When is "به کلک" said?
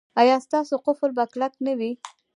1.17-1.53